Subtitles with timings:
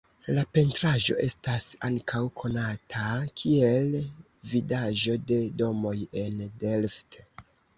[0.35, 3.05] La pentraĵo estas ankaŭ konata
[3.41, 3.93] kiel
[4.55, 7.21] Vidaĵo de domoj en Delft.